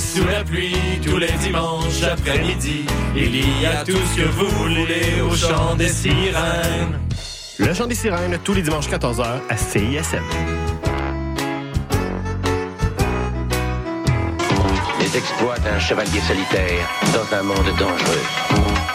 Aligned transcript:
sous 0.00 0.26
la 0.26 0.42
pluie 0.42 1.00
tous 1.04 1.18
les 1.18 1.32
dimanches 1.32 2.02
après-midi. 2.02 2.86
Il 3.14 3.60
y 3.60 3.66
a 3.66 3.84
tout 3.84 3.92
ce 3.92 4.22
que 4.22 4.28
vous 4.28 4.48
voulez 4.48 5.20
au 5.20 5.34
chant 5.34 5.74
des 5.76 5.88
sirènes. 5.88 6.98
Le 7.58 7.74
chant 7.74 7.86
des 7.86 7.94
sirènes 7.94 8.38
tous 8.42 8.54
les 8.54 8.62
dimanches 8.62 8.88
14h 8.88 9.40
à 9.48 9.56
CISM. 9.56 10.24
Les 15.00 15.16
exploits 15.16 15.58
d'un 15.58 15.78
chevalier 15.78 16.20
solitaire 16.20 16.88
dans 17.12 17.36
un 17.36 17.42
monde 17.42 17.70
dangereux. 17.78 18.24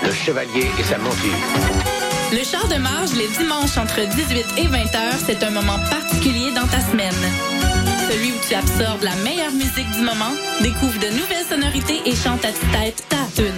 Le 0.03 0.11
chevalier 0.11 0.67
et 0.79 0.83
sa 0.83 0.97
monture. 0.97 2.04
Le 2.31 2.43
char 2.43 2.67
de 2.67 2.75
marge 2.75 3.13
les 3.13 3.27
dimanches 3.27 3.77
entre 3.77 4.01
18 4.01 4.45
et 4.57 4.67
20 4.67 4.77
heures, 4.95 5.19
c'est 5.25 5.43
un 5.43 5.51
moment 5.51 5.79
particulier 5.89 6.51
dans 6.51 6.67
ta 6.67 6.81
semaine. 6.81 7.13
Celui 8.09 8.31
où 8.31 8.35
tu 8.47 8.55
absorbes 8.55 9.03
la 9.03 9.15
meilleure 9.17 9.51
musique 9.51 9.89
du 9.91 10.01
moment, 10.01 10.33
découvre 10.61 10.99
de 10.99 11.07
nouvelles 11.07 11.45
sonorités 11.49 12.01
et 12.05 12.15
chante 12.15 12.43
à 12.43 12.51
tête 12.77 13.03
ta 13.09 13.17
tune. 13.35 13.53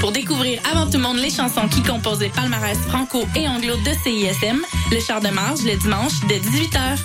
Pour 0.00 0.12
découvrir 0.12 0.60
avant 0.70 0.86
tout 0.86 0.98
le 0.98 1.02
monde 1.02 1.18
les 1.18 1.30
chansons 1.30 1.68
qui 1.68 1.82
composent 1.82 2.20
les 2.20 2.28
palmarès 2.28 2.78
franco 2.88 3.26
et 3.34 3.48
anglo 3.48 3.74
de 3.76 3.92
CISM, 4.04 4.60
le 4.90 5.00
char 5.00 5.20
de 5.20 5.28
marge 5.28 5.62
le 5.64 5.76
dimanche 5.76 6.20
dès 6.28 6.38
18h. 6.38 6.98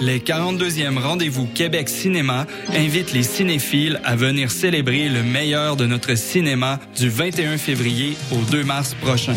Les 0.00 0.18
42e 0.18 0.98
rendez-vous 0.98 1.46
Québec 1.46 1.88
Cinéma 1.88 2.46
invitent 2.74 3.12
les 3.12 3.22
cinéphiles 3.22 3.98
à 4.04 4.14
venir 4.14 4.50
célébrer 4.50 5.08
le 5.08 5.22
meilleur 5.22 5.76
de 5.76 5.86
notre 5.86 6.14
cinéma 6.16 6.78
du 6.96 7.08
21 7.08 7.56
février 7.56 8.16
au 8.30 8.42
2 8.50 8.62
mars 8.64 8.94
prochain. 9.00 9.36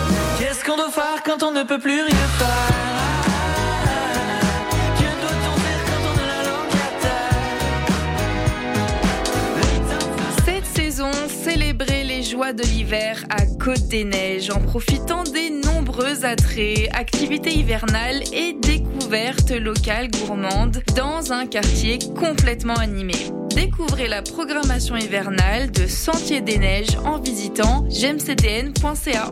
Quand 1.25 1.43
on 1.43 1.51
ne 1.51 1.63
peut 1.63 1.79
plus 1.79 2.01
rien 2.01 2.27
faire 2.37 2.81
célébrez 11.43 12.03
les 12.03 12.21
joies 12.23 12.53
de 12.53 12.63
l'hiver 12.63 13.25
à 13.29 13.45
Côte 13.45 13.87
des 13.87 14.03
Neiges 14.03 14.51
en 14.51 14.59
profitant 14.59 15.23
des 15.23 15.49
nombreux 15.49 16.23
attraits, 16.23 16.87
activités 16.93 17.53
hivernales 17.53 18.21
et 18.31 18.53
découvertes 18.53 19.51
locales 19.51 20.09
gourmandes 20.11 20.83
dans 20.95 21.33
un 21.33 21.47
quartier 21.47 21.97
complètement 22.19 22.75
animé. 22.75 23.15
Découvrez 23.55 24.07
la 24.07 24.21
programmation 24.21 24.95
hivernale 24.95 25.71
de 25.71 25.87
Sentier 25.87 26.41
des 26.41 26.57
Neiges 26.57 26.97
en 27.05 27.19
visitant 27.19 27.85
gemcdn.ca. 27.89 29.31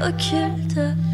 occulte. 0.00 1.07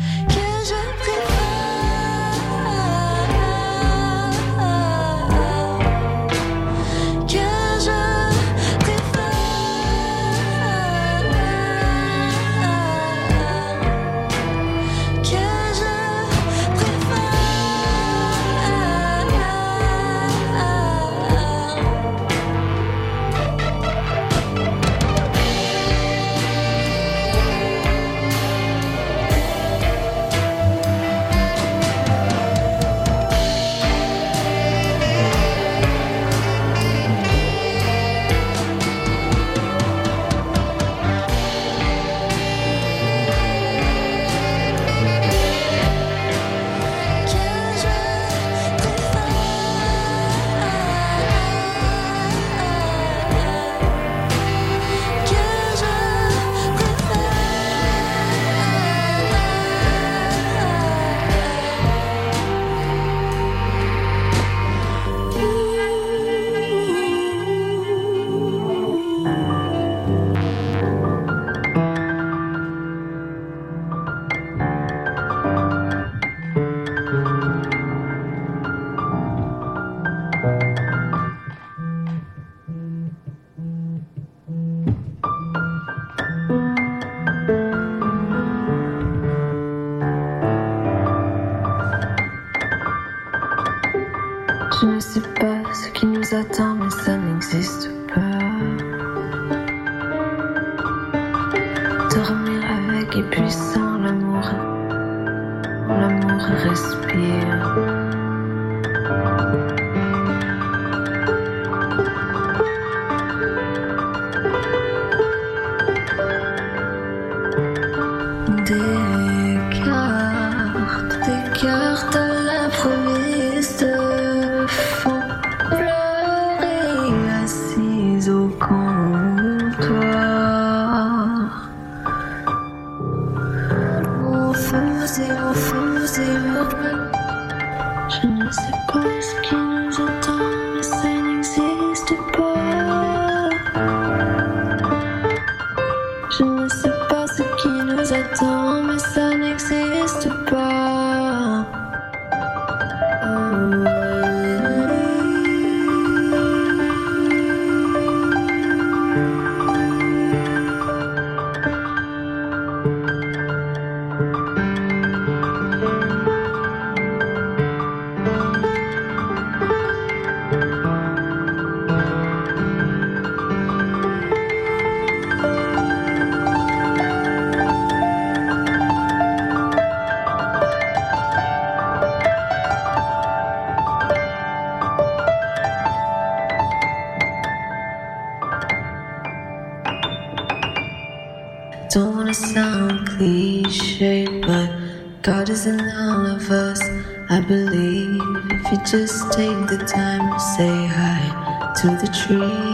Just 198.95 199.33
take 199.33 199.67
the 199.67 199.79
time 199.93 200.33
to 200.33 200.39
say 200.39 200.87
hi 200.87 201.73
to 201.81 201.89
the 202.01 202.07
trees, 202.15 202.74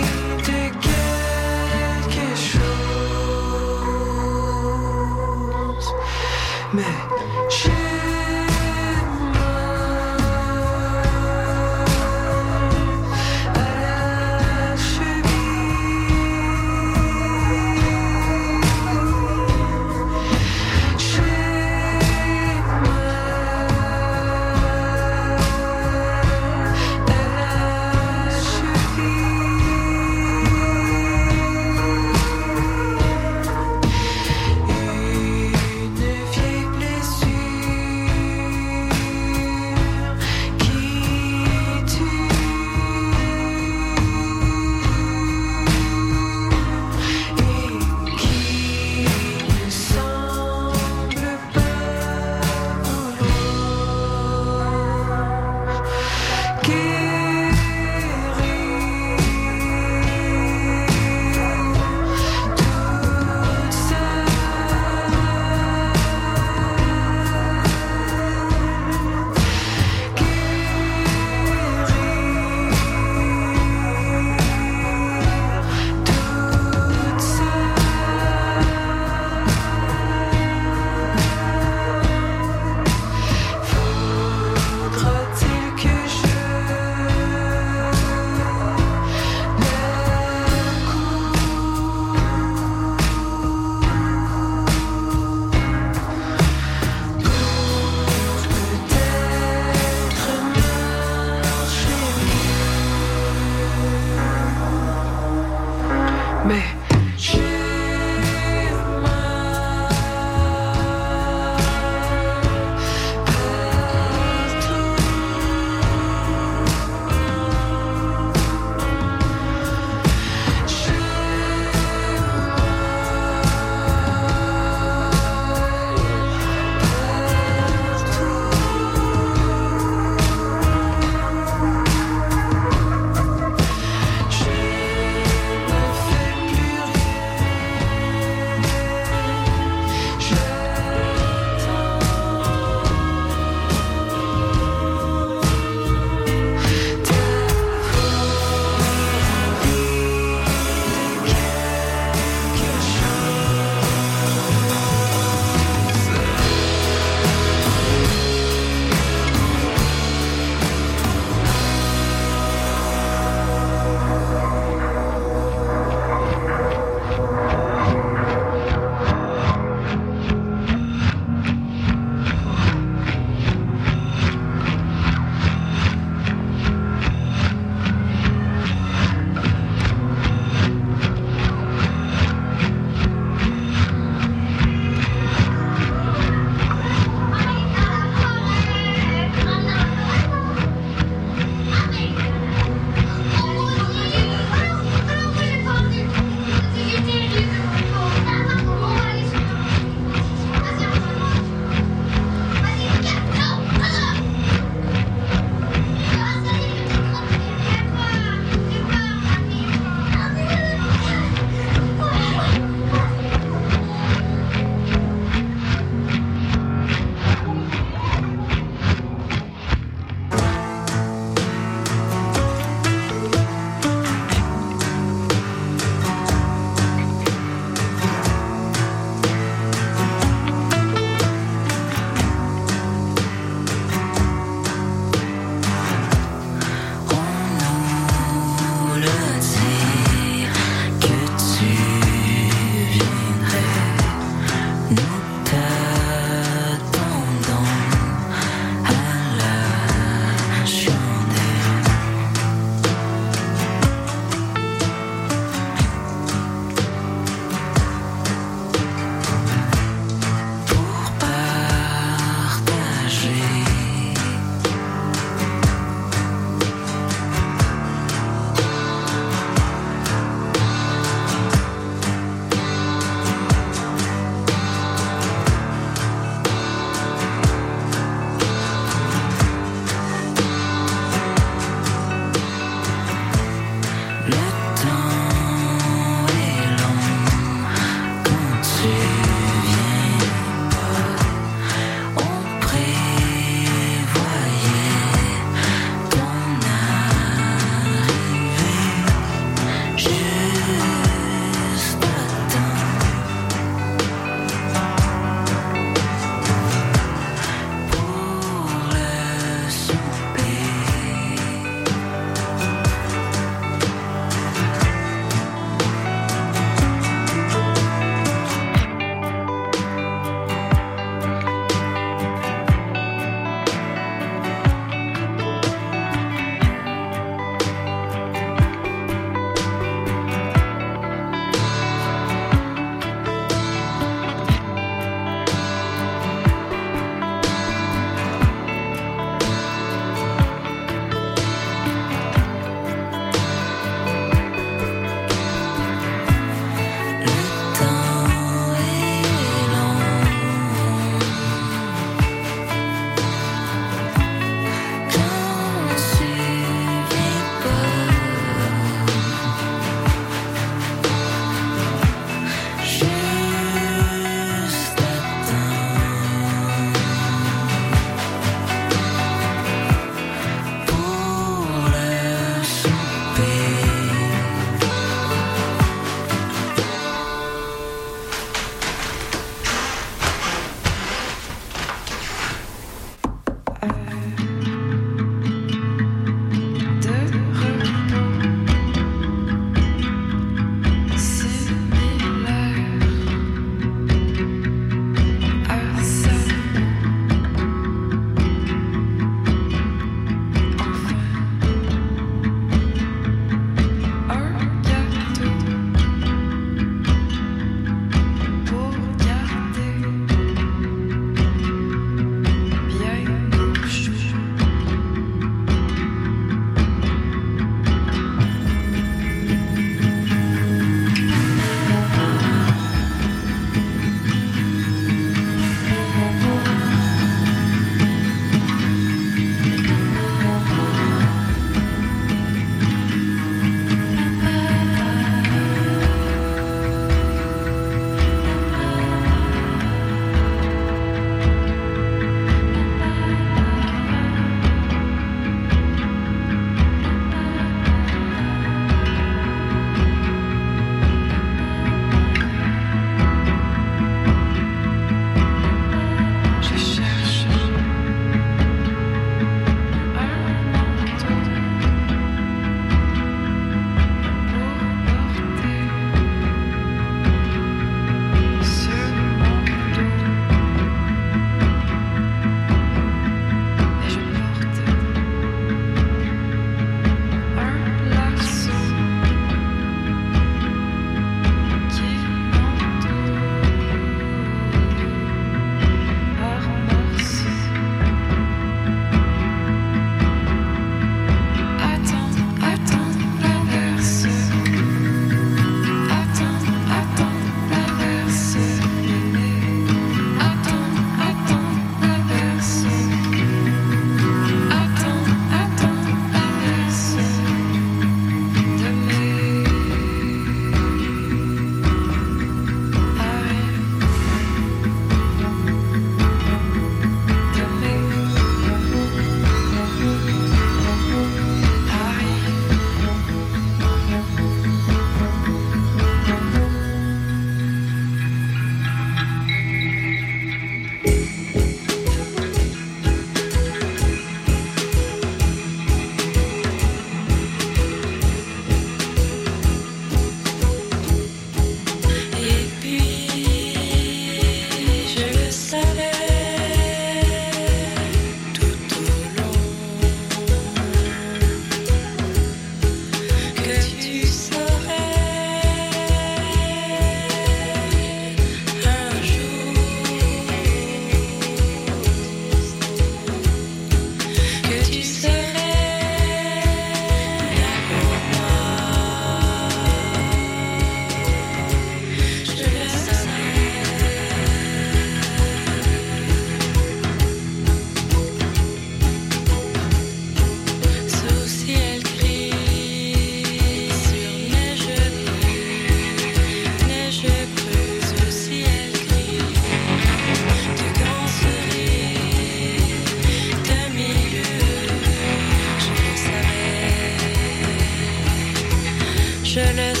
je 599.53 599.59
le 599.59 600.00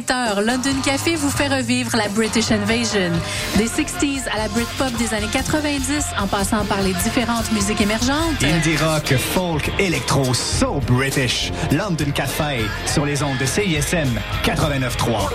20h, 0.00 0.44
London 0.44 0.82
Café 0.84 1.14
vous 1.14 1.30
fait 1.30 1.48
revivre 1.48 1.96
la 1.96 2.08
British 2.08 2.50
Invasion. 2.50 3.12
Des 3.56 3.66
60s 3.66 4.28
à 4.30 4.36
la 4.36 4.48
Britpop 4.48 4.92
des 4.98 5.14
années 5.14 5.30
90, 5.32 6.04
en 6.18 6.26
passant 6.26 6.66
par 6.66 6.82
les 6.82 6.92
différentes 6.92 7.50
musiques 7.52 7.80
émergentes. 7.80 8.42
Indie 8.42 8.76
rock, 8.76 9.14
folk, 9.16 9.70
électro, 9.78 10.34
so 10.34 10.80
British. 10.86 11.50
London 11.72 12.10
Café, 12.14 12.66
sur 12.84 13.06
les 13.06 13.22
ondes 13.22 13.38
de 13.38 13.46
CISM 13.46 14.20
89.3. 14.44 15.30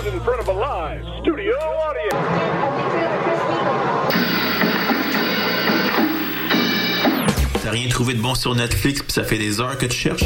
T'as 7.64 7.70
rien 7.70 7.88
trouvé 7.88 8.14
de 8.14 8.20
bon 8.20 8.36
sur 8.36 8.54
Netflix 8.54 9.02
puis 9.02 9.12
ça 9.12 9.24
fait 9.24 9.38
des 9.38 9.60
heures 9.60 9.76
que 9.76 9.86
tu 9.86 9.96
cherches? 9.96 10.22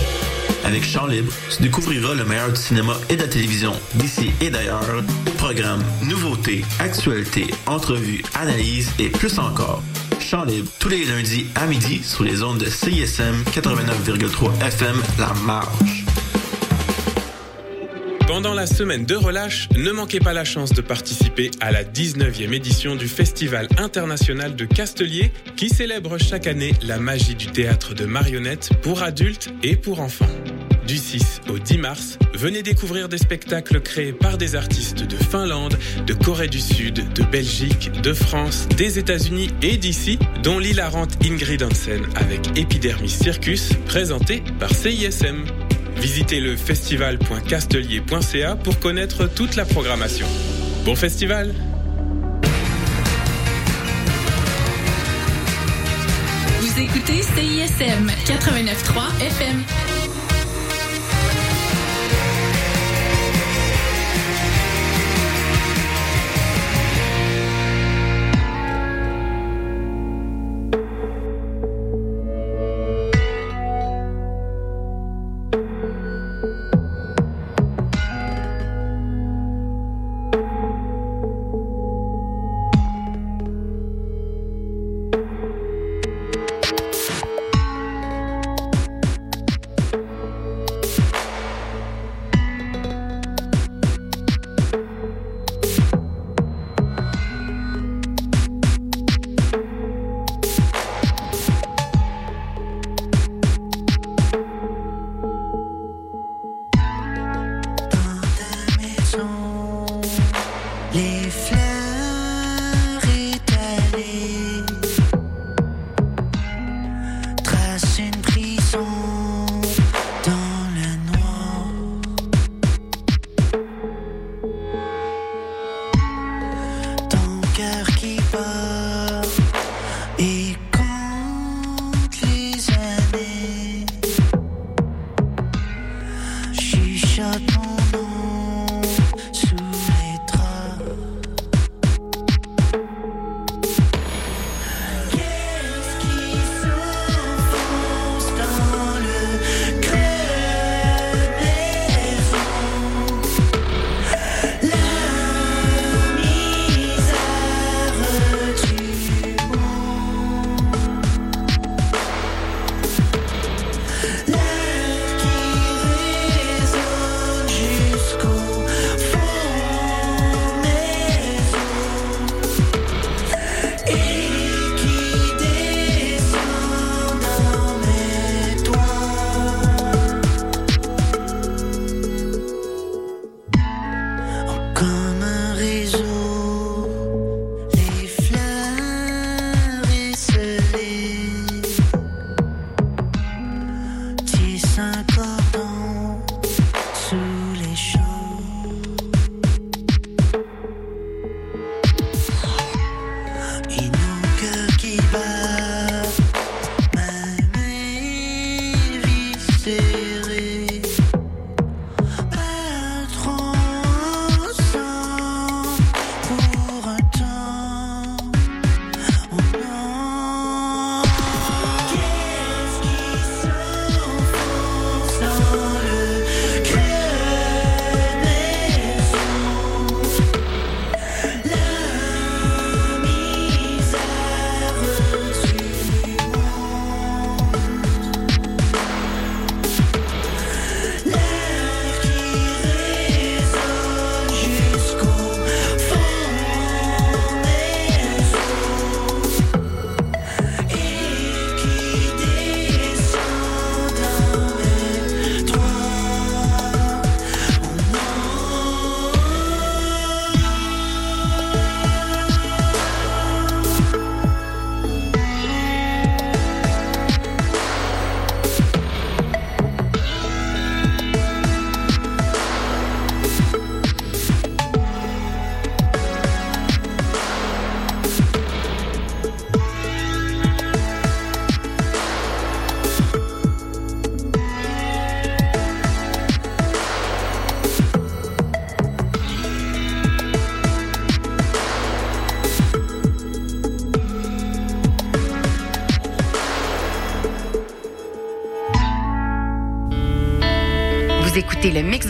Avec 0.67 0.83
Chant 0.83 1.07
Libre, 1.07 1.33
tu 1.49 1.63
découvriras 1.63 2.15
le 2.15 2.25
meilleur 2.25 2.51
du 2.51 2.61
cinéma 2.61 2.95
et 3.09 3.15
de 3.15 3.23
la 3.23 3.29
télévision 3.29 3.73
d'ici 3.95 4.33
et 4.41 4.51
d'ailleurs. 4.51 4.83
Programmes, 5.39 5.85
nouveautés, 6.03 6.65
actualités, 6.81 7.47
entrevues, 7.67 8.25
analyses 8.35 8.91
et 8.99 9.09
plus 9.09 9.39
encore. 9.39 9.81
Chant 10.19 10.45
Libre, 10.45 10.69
tous 10.81 10.89
les 10.89 11.05
lundis 11.05 11.47
à 11.55 11.67
midi 11.67 12.03
sur 12.03 12.25
les 12.25 12.43
ondes 12.43 12.59
de 12.59 12.67
CISM 12.67 13.45
89,3 13.53 14.67
FM 14.67 14.97
La 15.21 15.33
Marge. 15.45 16.05
Pendant 18.27 18.53
la 18.53 18.67
semaine 18.67 19.07
de 19.07 19.15
relâche, 19.15 19.69
ne 19.77 19.93
manquez 19.93 20.19
pas 20.19 20.33
la 20.33 20.45
chance 20.45 20.73
de 20.73 20.81
participer 20.81 21.53
à 21.61 21.71
la 21.71 21.85
19e 21.85 22.53
édition 22.53 22.97
du 22.97 23.07
Festival 23.07 23.69
international 23.79 24.57
de 24.57 24.65
Castelier 24.65 25.33
qui 25.57 25.69
célèbre 25.69 26.19
chaque 26.19 26.49
année 26.49 26.73
la 26.83 26.99
magie 26.99 27.37
du 27.37 27.47
théâtre 27.47 27.95
de 27.95 28.05
marionnettes 28.05 28.71
pour 28.83 29.05
adultes 29.05 29.51
et 29.63 29.77
pour 29.77 30.01
enfants. 30.01 30.27
Du 30.87 30.99
6 30.99 31.41
au 31.49 31.59
10 31.59 31.79
mars, 31.79 32.19
venez 32.33 32.63
découvrir 32.63 33.09
des 33.09 33.19
spectacles 33.19 33.81
créés 33.81 34.13
par 34.13 34.39
des 34.39 34.55
artistes 34.55 35.03
de 35.03 35.17
Finlande, 35.17 35.77
de 36.07 36.15
Corée 36.15 36.47
du 36.47 36.61
Sud, 36.61 37.13
de 37.13 37.23
Belgique, 37.25 37.91
de 38.03 38.13
France, 38.13 38.69
des 38.77 38.97
États-Unis 39.01 39.51
et 39.63 39.79
d'ici, 39.79 40.17
dont 40.45 40.61
l'hilarante 40.61 41.17
Ingrid 41.25 41.65
Hansen 41.65 42.07
avec 42.15 42.57
Epidermis 42.57 43.09
Circus, 43.09 43.71
présenté 43.87 44.45
par 44.61 44.71
CISM. 44.73 45.45
Visitez 45.97 46.39
le 46.39 46.55
festival.castelier.ca 46.57 48.55
pour 48.55 48.79
connaître 48.79 49.27
toute 49.27 49.57
la 49.57 49.65
programmation. 49.65 50.29
Bon 50.85 50.95
festival 50.95 51.53
Vous 56.61 56.81
écoutez 56.81 57.23
CISM 57.23 58.07
89.3 58.27 59.27
FM. 59.27 59.96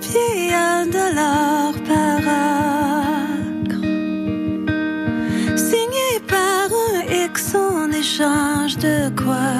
pied 0.00 0.54
un 0.54 0.86
dollar 0.86 1.72
paracre. 1.90 3.80
Signé 5.56 6.10
par 6.26 6.68
un 6.86 7.00
X 7.26 7.54
en 7.54 7.90
échange 7.92 8.76
de 8.78 9.10
quoi? 9.22 9.52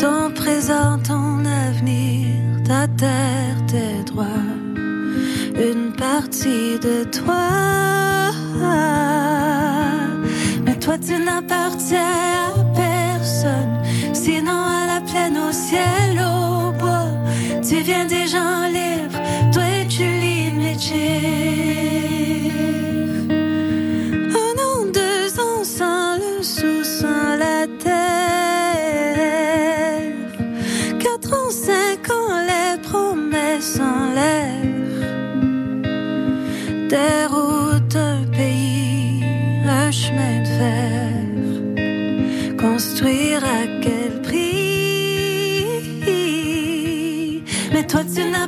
Ton 0.00 0.32
présent, 0.32 0.98
ton 0.98 1.44
avenir, 1.44 2.26
ta 2.66 2.86
terre, 2.88 3.58
tes 3.66 4.02
droits, 4.10 4.48
une 5.70 5.92
partie 5.92 6.78
de 6.80 7.04
toi. 7.04 7.48
Mais 10.64 10.76
toi 10.78 10.96
tu 10.98 11.16
n'appartiens 11.22 12.57
gens 18.28 18.77
in 48.18 48.32
the 48.32 48.47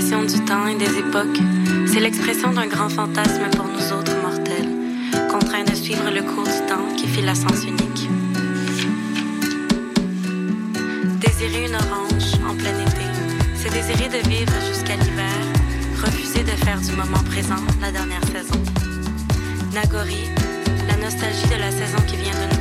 du 0.00 0.40
temps 0.46 0.66
et 0.68 0.74
des 0.74 0.98
époques, 0.98 1.38
c'est 1.86 2.00
l'expression 2.00 2.50
d'un 2.50 2.66
grand 2.66 2.88
fantasme 2.88 3.42
pour 3.54 3.66
nous 3.66 3.92
autres 3.92 4.16
mortels, 4.22 4.70
contraints 5.30 5.64
de 5.64 5.74
suivre 5.74 6.10
le 6.10 6.22
cours 6.22 6.44
du 6.44 6.66
temps 6.66 6.96
qui 6.96 7.06
fit 7.06 7.20
la 7.20 7.34
sens 7.34 7.64
unique. 7.64 8.08
Désirer 11.20 11.66
une 11.66 11.74
orange 11.74 12.32
en 12.48 12.54
plein 12.54 12.72
été, 12.80 13.04
c'est 13.54 13.70
désirer 13.70 14.08
de 14.08 14.26
vivre 14.30 14.54
jusqu'à 14.66 14.96
l'hiver, 14.96 15.42
refuser 16.02 16.42
de 16.42 16.56
faire 16.64 16.80
du 16.80 16.92
moment 16.92 17.22
présent 17.26 17.62
la 17.82 17.92
dernière 17.92 18.24
saison. 18.24 18.62
Nagori, 19.74 20.30
la 20.88 20.96
nostalgie 20.96 21.48
de 21.48 21.60
la 21.60 21.70
saison 21.70 21.98
qui 22.06 22.16
vient 22.16 22.32
de 22.32 22.51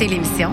réécouter 0.00 0.08
l'émission, 0.08 0.52